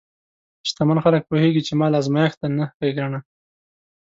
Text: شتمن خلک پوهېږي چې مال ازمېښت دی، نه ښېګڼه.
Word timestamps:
شتمن 0.67 0.97
خلک 1.05 1.21
پوهېږي 1.29 1.61
چې 1.67 1.73
مال 1.79 1.93
ازمېښت 1.99 2.37
دی، 2.41 2.49
نه 2.57 2.65
ښېګڼه. 2.77 3.19